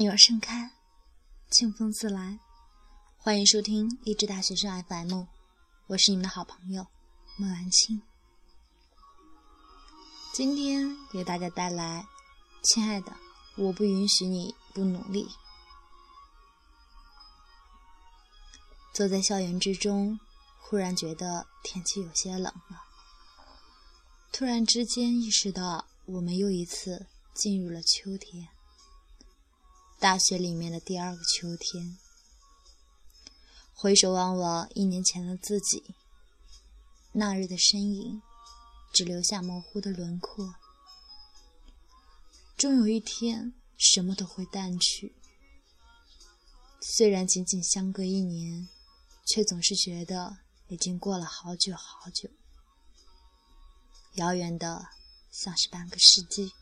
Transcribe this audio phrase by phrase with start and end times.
[0.00, 0.70] 鸟儿盛开，
[1.50, 2.38] 清风自来。
[3.16, 5.24] 欢迎收听励志大学生 FM，
[5.88, 6.86] 我是你们的好朋友
[7.36, 8.00] 孟兰青。
[10.32, 12.06] 今天给大家带来，
[12.62, 13.16] 亲爱的，
[13.56, 15.26] 我不允许你不努力。
[18.94, 20.20] 坐在校园之中，
[20.60, 22.84] 忽然觉得天气有些冷了。
[24.30, 28.50] 突然之间意识到，我们又一次进入了秋天。
[30.00, 31.98] 大学里面的第二个秋天，
[33.74, 35.82] 回首望望一年前的自己，
[37.10, 38.22] 那日的身影
[38.92, 40.54] 只留下模糊的轮廓。
[42.56, 45.16] 终有一天，什么都会淡去。
[46.80, 48.68] 虽然仅仅相隔一年，
[49.26, 52.30] 却总是觉得已经过了好久好久，
[54.14, 54.90] 遥远的
[55.32, 56.52] 像是半个世纪。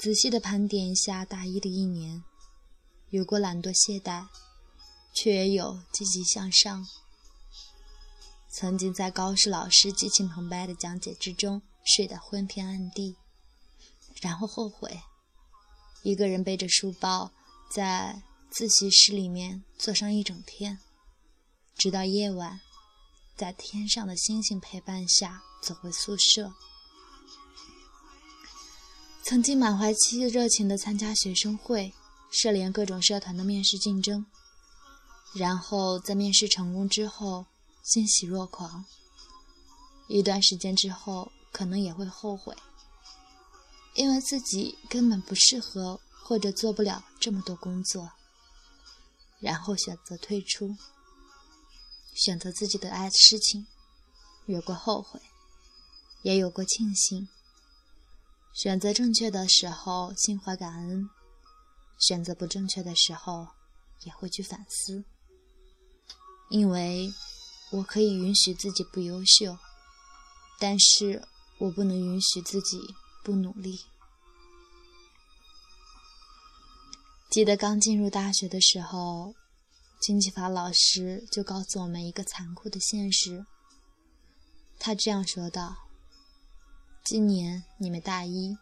[0.00, 2.24] 仔细的盘点一下大一的一年，
[3.10, 4.26] 有过懒惰懈怠，
[5.12, 6.86] 却也有积极向上。
[8.48, 13.14] 曾经在高数老师激情澎湃的讲解之中睡得昏天暗地，
[14.22, 15.02] 然后后悔，
[16.02, 17.30] 一个人背着书包
[17.70, 20.78] 在自习室里面坐上一整天，
[21.76, 22.58] 直到夜晚，
[23.36, 26.54] 在天上的星星陪伴下走回宿舍。
[29.22, 31.92] 曾经满怀期热情地参加学生会、
[32.32, 34.26] 社联各种社团的面试竞争，
[35.34, 37.46] 然后在面试成功之后
[37.84, 38.84] 欣喜若狂，
[40.08, 42.56] 一段时间之后可能也会后悔，
[43.94, 48.10] 因为自己根本不适合或者做不了这么多工作，
[49.38, 50.76] 然后选择退出，
[52.14, 53.66] 选择自己的爱事情，
[54.46, 55.20] 有过后悔，
[56.22, 57.28] 也有过庆幸。
[58.52, 61.08] 选择正确的时候，心怀感恩；
[61.98, 63.48] 选择不正确的时候，
[64.04, 65.04] 也会去反思。
[66.50, 67.08] 因为
[67.70, 69.56] 我可以允许自己不优秀，
[70.58, 71.22] 但是
[71.58, 72.78] 我不能允许自己
[73.22, 73.80] 不努力。
[77.30, 79.32] 记得刚进入大学的时候，
[80.00, 83.46] 经济法老师就告诉我们一个残酷的现实。
[84.78, 85.89] 他这样说道。
[87.10, 88.56] 今年你们大一，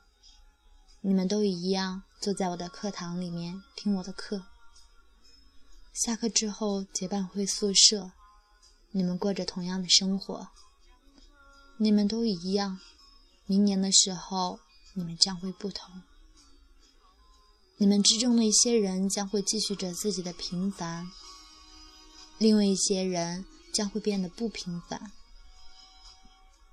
[1.03, 4.47] 你们都一样坐在我的课堂里面听我的课。
[5.93, 8.11] 下课之后结伴回宿舍，
[8.91, 10.49] 你们过着同样的生活。
[11.77, 12.81] 你们都一样，
[13.45, 14.61] 明年的时候
[14.95, 16.01] 你们将会不同。
[17.77, 21.07] 你们之中的一些人将会继续着自己的平凡，
[22.39, 23.45] 另外一些人
[23.75, 25.13] 将会变得不平凡。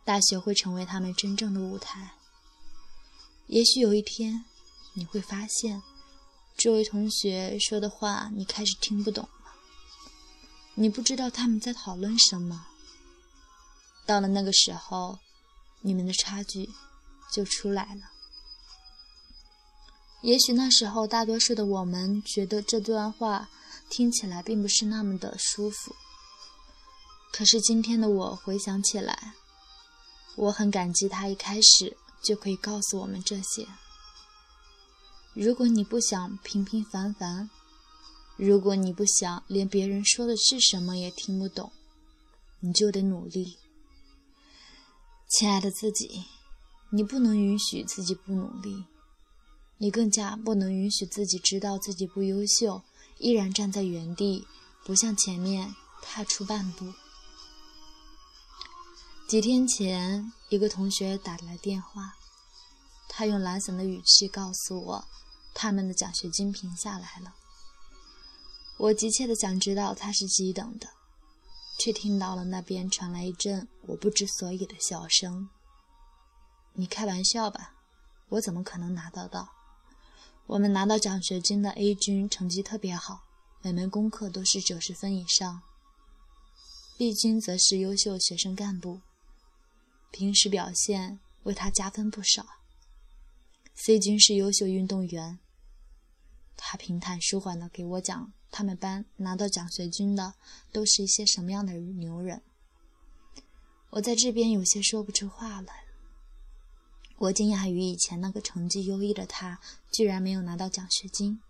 [0.05, 2.11] 大学会成为他们真正的舞台。
[3.47, 4.45] 也许有一天，
[4.93, 5.81] 你会发现，
[6.55, 9.51] 这位同学说的话你开始听不懂了，
[10.75, 12.67] 你不知道他们在讨论什么。
[14.05, 15.17] 到了那个时候，
[15.81, 16.69] 你们的差距
[17.33, 18.11] 就出来了。
[20.21, 23.49] 也许那时候，大多数的我们觉得这段话
[23.89, 25.95] 听起来并不是那么的舒服。
[27.31, 29.33] 可是今天的我回想起来，
[30.35, 33.67] 我很感激他一开始就可以告诉我们这些。
[35.33, 37.49] 如果你不想平平凡凡，
[38.37, 41.71] 如果你不想连别人说的是什么也听不懂，
[42.59, 43.57] 你就得努力。
[45.27, 46.25] 亲爱的自己，
[46.89, 48.85] 你不能允许自己不努力，
[49.77, 52.81] 你更加不能允许自己知道自己不优秀，
[53.19, 54.45] 依然站在原地，
[54.85, 56.93] 不向前面踏出半步。
[59.27, 62.15] 几天前，一个同学打来电话，
[63.09, 65.05] 他用懒散的语气告诉我，
[65.51, 67.33] 他们的奖学金评下来了。
[68.77, 70.87] 我急切的想知道他是几等的，
[71.79, 75.49] 却听到了那边传来一阵我不知所以的笑声。
[76.73, 77.73] 你开玩笑吧？
[78.29, 79.49] 我怎么可能拿得到？
[80.45, 83.23] 我们拿到奖学金的 A 君成绩特别好，
[83.63, 85.63] 每门功课都是九十分以上。
[86.95, 89.01] B 君则是优秀学生干部。
[90.15, 92.47] 平时表现为他加分不少。
[93.73, 95.39] C 君是优秀运动员，
[96.55, 100.35] 他平坦舒缓地给我讲，他们班拿到奖学金的
[100.71, 102.41] 都是一些什么样的牛人。
[103.89, 105.83] 我在这边有些说不出话来。
[107.17, 109.59] 我惊讶于以前那个成绩优异的他
[109.91, 111.41] 居然没有拿到奖学金，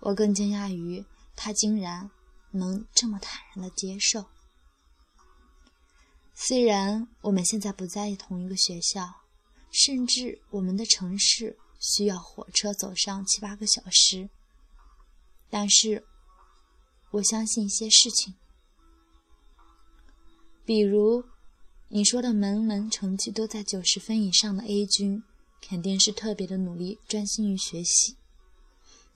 [0.00, 1.04] 我更惊讶于
[1.36, 2.10] 他竟然
[2.50, 4.26] 能这么坦然地接受。
[6.48, 9.06] 虽然我们现在不在同一个学校，
[9.70, 14.30] 甚至我们的城市需要火车走上七八个小时。
[15.50, 16.02] 但是，
[17.10, 18.34] 我相信一些事情，
[20.64, 21.22] 比如
[21.88, 25.22] 你说的门门成绩都在九十分以上的 A 君，
[25.60, 28.16] 肯定是特别的努力，专心于学习。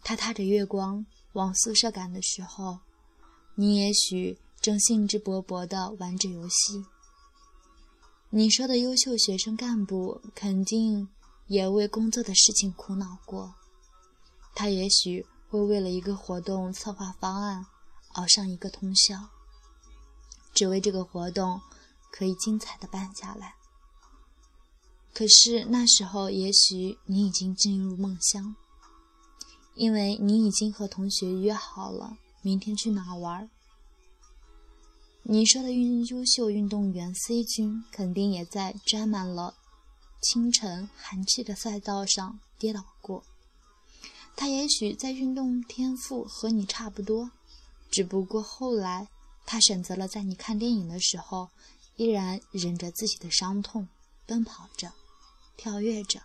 [0.02, 2.80] 他踏着月光往宿舍赶的时候，
[3.54, 6.84] 你也许正兴致勃勃地玩着游戏。
[8.34, 11.06] 你说的优秀学生干部肯定
[11.48, 13.56] 也为工作的事情苦恼过，
[14.54, 17.66] 他也许会为了一个活动策划方案
[18.12, 19.28] 熬上一个通宵，
[20.54, 21.60] 只为这个活动
[22.10, 23.56] 可以精彩的办下来。
[25.12, 28.56] 可是那时候，也许你已经进入梦乡，
[29.74, 33.50] 因为你已经和同学约好了明天去哪玩。
[35.24, 39.54] 你说的运优秀运动员 C 君，肯定也在沾满了
[40.20, 43.22] 清晨寒气的赛道上跌倒过。
[44.34, 47.30] 他也许在运动天赋和你差不多，
[47.88, 49.06] 只不过后来
[49.46, 51.50] 他选择了在你看电影的时候，
[51.94, 53.88] 依然忍着自己的伤痛
[54.26, 54.92] 奔跑着、
[55.56, 56.20] 跳跃着，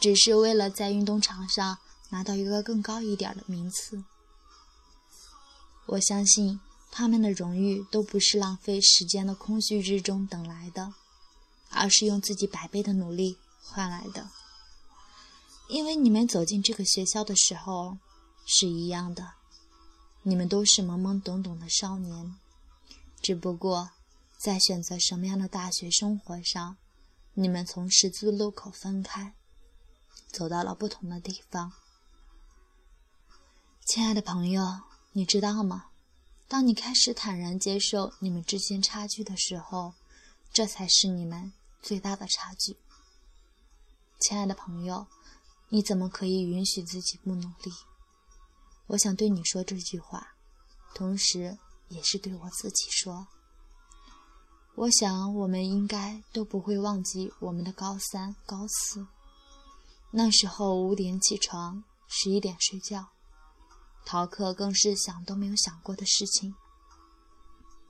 [0.00, 1.78] 只是为了在运动场上
[2.08, 4.02] 拿到一个更高一点的名次。
[5.86, 6.58] 我相信。
[6.90, 10.92] 他们的荣誉都不是浪费时间的空虚之中等来的，
[11.70, 14.28] 而是用自己百倍的努力换来的。
[15.68, 17.98] 因为你们走进这个学校的时候
[18.44, 19.34] 是一样的，
[20.22, 22.34] 你们都是懵懵懂懂的少年，
[23.22, 23.90] 只不过
[24.36, 26.76] 在选择什么样的大学生活上，
[27.34, 29.34] 你们从十字路口分开，
[30.32, 31.72] 走到了不同的地方。
[33.86, 34.80] 亲爱的朋友，
[35.12, 35.89] 你知道吗？
[36.50, 39.94] 当你开始坦然接受你们之间差距的时候，
[40.52, 42.76] 这才是你们最大的差距。
[44.18, 45.06] 亲爱的朋友，
[45.68, 47.72] 你怎么可以允许自己不努力？
[48.88, 50.34] 我想对你说这句话，
[50.92, 51.56] 同时
[51.88, 53.28] 也是对我自己说。
[54.74, 59.06] 我想我们应该都不会忘记我们的高三、高四，
[60.10, 63.10] 那时候五点起床，十一点睡觉。
[64.04, 66.54] 逃课更是想都没有想过的事情。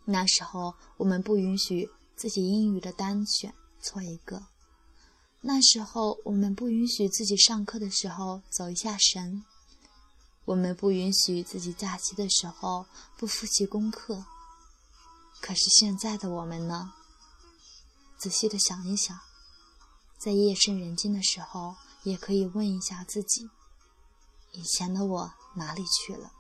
[0.05, 4.47] 那时候我们不允许自己英语的单选错一个，
[5.41, 9.45] 那时候我们不允许自己上课的时候走一下神，
[10.45, 12.87] 我们不允许自己假期的时候
[13.17, 14.25] 不复习功课。
[15.41, 16.93] 可是现在的我们呢？
[18.19, 19.19] 仔细的想一想，
[20.19, 23.49] 在夜深人静的时候，也可以问一下自己：
[24.53, 25.33] 以前的我。
[25.55, 26.33] 哪里去了？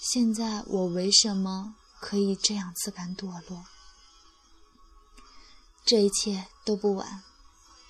[0.00, 3.64] 现在我为什么可以这样自甘堕落？
[5.84, 7.22] 这一切都不晚，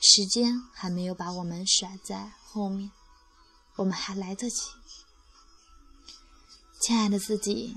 [0.01, 2.91] 时间还没有把我们甩在后面，
[3.77, 4.71] 我们还来得及。
[6.81, 7.77] 亲爱的自己，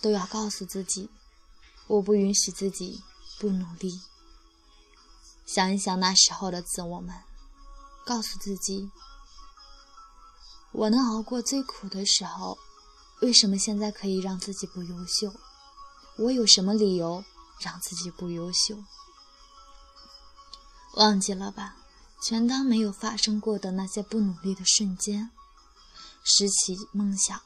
[0.00, 1.10] 都要告诉自己，
[1.86, 3.02] 我不允许自己
[3.38, 4.00] 不努力。
[5.46, 7.14] 想一想那时候的自我们，
[8.04, 8.90] 告诉自己。
[10.78, 12.58] 我能熬过最苦的时候，
[13.22, 15.32] 为什么现在可以让自己不优秀？
[16.18, 17.24] 我有什么理由
[17.60, 18.76] 让自己不优秀？
[20.96, 21.76] 忘记了吧，
[22.20, 25.30] 全当没有发生过的那些不努力的瞬间。
[26.22, 27.40] 拾起梦想，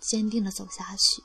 [0.00, 1.24] 坚定的走下去，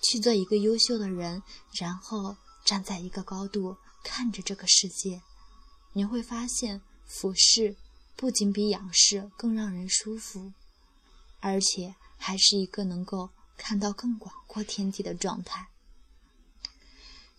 [0.00, 5.20] 去做一个优秀的人，然后站在一个高度看着这个世界，
[5.94, 7.76] 你会发现，俯视
[8.14, 10.52] 不仅比仰视更让人舒服。
[11.40, 15.68] 而且还是一个能够看到更广阔天地的状态。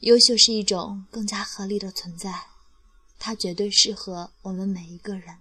[0.02, 2.48] 优秀是一种更加合理的存在，
[3.18, 5.40] 它绝对适合我们每一个人。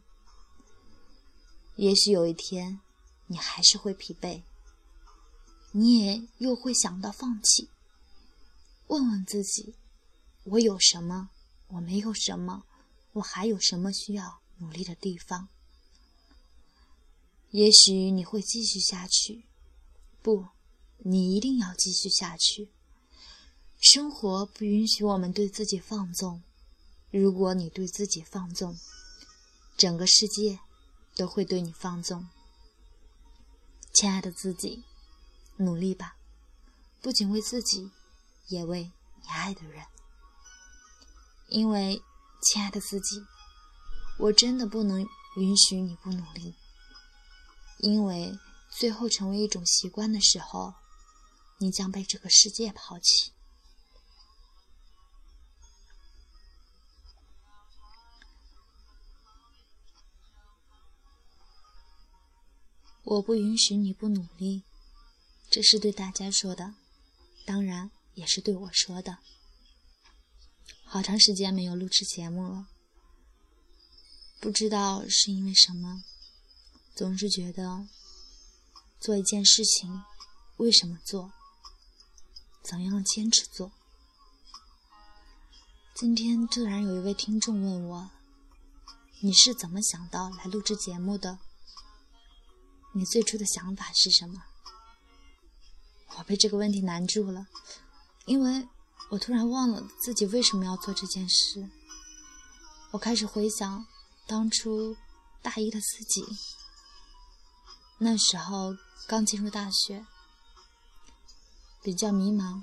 [1.76, 2.80] 也许有一天，
[3.26, 4.42] 你还是会疲惫，
[5.72, 7.68] 你也又会想到放弃。
[8.86, 9.74] 问问自己：
[10.44, 11.28] 我有什么？
[11.68, 12.64] 我没有什么？
[13.12, 15.48] 我还有什么需要努力的地方？
[17.56, 19.46] 也许你会继续下去，
[20.20, 20.48] 不，
[20.98, 22.68] 你一定要继续下去。
[23.80, 26.42] 生活不允许我们对自己放纵，
[27.10, 28.78] 如果你对自己放纵，
[29.74, 30.58] 整个世界
[31.14, 32.28] 都会对你放纵。
[33.94, 34.84] 亲爱的自己，
[35.56, 36.18] 努力吧，
[37.00, 37.90] 不仅为自己，
[38.48, 39.82] 也为你爱的人。
[41.48, 42.02] 因为，
[42.42, 43.24] 亲爱的自己，
[44.18, 45.00] 我真的不能
[45.38, 46.54] 允许你不努力。
[47.78, 48.38] 因为
[48.70, 50.74] 最后成为一种习惯的时候，
[51.58, 53.32] 你将被这个世界抛弃。
[63.04, 64.64] 我不允许你不努力，
[65.48, 66.74] 这是对大家说的，
[67.44, 69.18] 当然也是对我说的。
[70.84, 72.66] 好长时间没有录制节目了，
[74.40, 76.02] 不知道是因为什么，
[76.96, 77.86] 总是觉得
[78.98, 80.02] 做一件事情，
[80.56, 81.30] 为什么做，
[82.62, 83.70] 怎样坚持做。
[85.94, 88.10] 今天突然有一位听众问我
[89.20, 91.38] ：“你是怎么想到来录制节目的？”
[92.96, 94.42] 你最初的想法是什么？
[96.16, 97.46] 我被这个问题难住了，
[98.24, 98.66] 因为
[99.10, 101.68] 我突然忘了自己为什么要做这件事。
[102.92, 103.86] 我开始回想
[104.26, 104.96] 当初
[105.42, 106.24] 大一的自己，
[107.98, 108.76] 那时候
[109.06, 110.04] 刚进入大学，
[111.82, 112.62] 比较迷茫，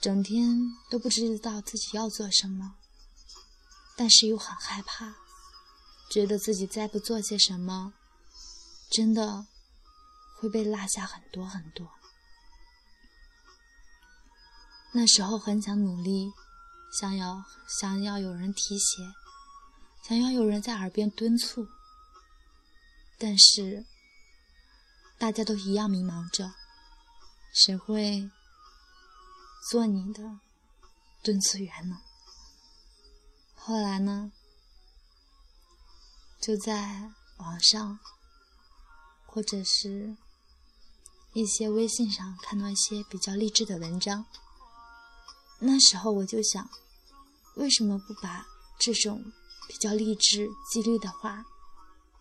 [0.00, 0.56] 整天
[0.90, 2.76] 都不知道自己要做什么，
[3.94, 5.14] 但是又很害怕，
[6.10, 7.92] 觉得自己再不做些什么。
[8.90, 9.46] 真的
[10.38, 11.88] 会被落下很多很多。
[14.92, 16.30] 那时候很想努力，
[17.00, 19.14] 想要想要有人提携，
[20.06, 21.66] 想要有人在耳边敦促。
[23.22, 23.86] 但是
[25.16, 26.52] 大家都一样迷茫着，
[27.54, 28.28] 谁会
[29.70, 30.40] 做你的
[31.22, 32.00] 敦促员呢？
[33.54, 34.32] 后来呢，
[36.40, 38.00] 就在网上。
[39.34, 40.14] 或者是
[41.32, 44.26] 一些微信上看到一些比较励志的文章，
[45.58, 46.68] 那时候我就想，
[47.56, 48.46] 为什么不把
[48.78, 49.24] 这种
[49.66, 51.42] 比较励志、激励的话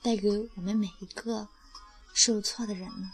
[0.01, 1.48] 带给我们每一个
[2.13, 3.12] 受挫的人呢？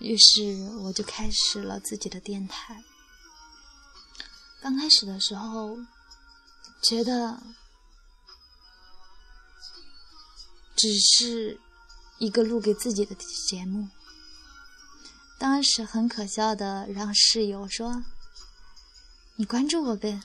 [0.00, 2.82] 于是我就开始了自己的电台。
[4.60, 5.78] 刚开始的时候，
[6.82, 7.42] 觉得
[10.76, 11.60] 只是。
[12.20, 13.14] 一个录给自己的
[13.46, 13.88] 节目，
[15.38, 18.02] 当时很可笑的让室友说
[19.38, 20.20] ：“你关注我呗。”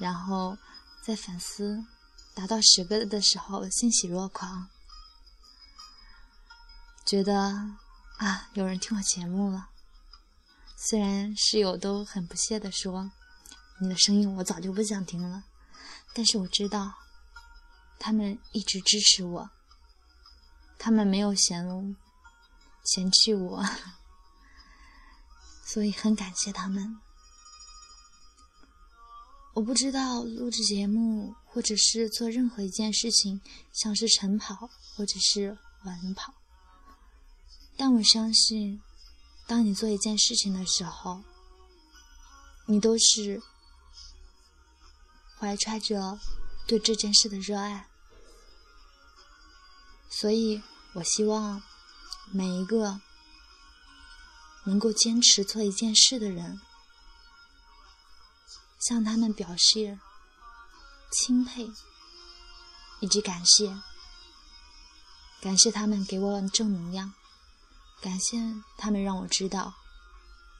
[0.00, 0.58] 然后
[1.00, 1.84] 在粉丝
[2.40, 4.70] 达到十个的时候欣喜若狂，
[7.04, 7.36] 觉得
[8.16, 9.68] 啊有人听我节目了。
[10.74, 13.12] 虽然室友都很不屑的说
[13.82, 15.44] ：“你的声音我早就不想听了。”
[16.16, 16.94] 但是我知道，
[17.98, 19.50] 他们一直支持我。
[20.78, 21.62] 他们没有嫌
[22.82, 23.62] 嫌弃我，
[25.62, 26.98] 所以很感谢他们。
[29.52, 33.40] 我不知道录制节目或者是做任何一件事情，
[33.72, 36.32] 像是晨跑或者是晚跑，
[37.76, 38.80] 但我相信，
[39.48, 41.22] 当你做一件事情的时候，
[42.66, 43.42] 你都是
[45.38, 46.20] 怀揣着
[46.68, 47.88] 对这件事的热爱。
[50.08, 51.62] 所以，我希望
[52.30, 53.00] 每一个
[54.66, 56.60] 能够坚持做一件事的人，
[58.78, 59.98] 向他们表示
[61.10, 61.70] 钦佩
[63.00, 63.80] 以及感谢，
[65.40, 67.12] 感谢他们给我正能量，
[68.00, 68.38] 感谢
[68.76, 69.74] 他们让我知道，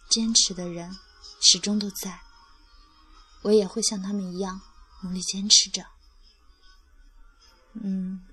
[0.09, 0.99] 坚持的人
[1.41, 2.21] 始终都在。
[3.43, 4.61] 我也会像他们一样
[5.03, 5.87] 努力坚持着。
[7.75, 8.27] 嗯。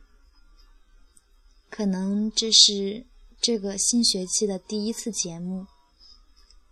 [1.69, 3.05] 可能这是
[3.39, 5.67] 这个新学期的第一次节目，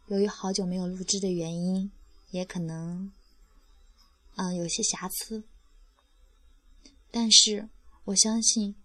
[0.07, 1.91] 由于好久没有录制的原因，
[2.31, 3.11] 也可能，
[4.35, 5.43] 嗯，有些瑕疵。
[7.11, 7.69] 但是
[8.05, 8.75] 我相信，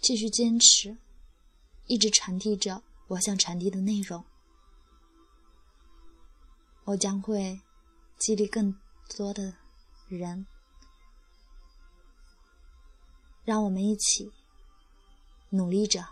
[0.00, 0.98] 继续坚持，
[1.86, 4.24] 一直传递着我想传递的内容，
[6.84, 7.60] 我将会
[8.18, 8.78] 激励更
[9.16, 9.56] 多的
[10.08, 10.46] 人，
[13.44, 14.32] 让我们一起。
[15.50, 16.04] 努力着，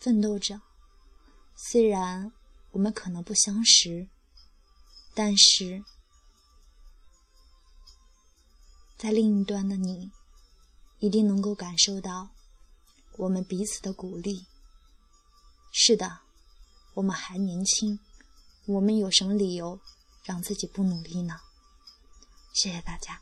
[0.00, 0.60] 奋斗着。
[1.54, 2.32] 虽然
[2.72, 4.08] 我们可能不相识，
[5.14, 5.84] 但是
[9.02, 10.12] 在另一端的你，
[11.00, 12.28] 一定能够感受到
[13.16, 14.46] 我们彼此的鼓励。
[15.72, 16.20] 是的，
[16.94, 17.98] 我们还年轻，
[18.64, 19.80] 我们有什么理由
[20.22, 21.40] 让自己不努力呢？
[22.52, 23.20] 谢谢大家。